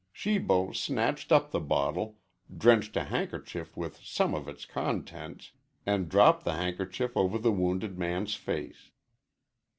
Shibo 0.11 0.71
snatched 0.71 1.31
up 1.31 1.51
the 1.51 1.59
bottle, 1.59 2.17
drenched 2.57 2.97
a 2.97 3.03
handkerchief 3.03 3.77
with 3.77 3.97
some 3.97 4.33
of 4.33 4.47
its 4.47 4.65
contents, 4.65 5.51
and 5.85 6.09
dropped 6.09 6.43
the 6.43 6.53
handkerchief 6.53 7.15
over 7.15 7.37
the 7.37 7.51
wounded 7.51 7.99
man's 7.99 8.33
face. 8.33 8.89